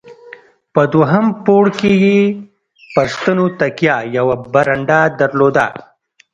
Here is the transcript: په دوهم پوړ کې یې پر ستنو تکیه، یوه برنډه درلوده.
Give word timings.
په 0.73 0.81
دوهم 0.93 1.25
پوړ 1.43 1.65
کې 1.79 1.91
یې 2.03 2.19
پر 2.93 3.05
ستنو 3.15 3.45
تکیه، 3.59 3.97
یوه 4.17 4.35
برنډه 4.53 4.99
درلوده. 5.19 5.67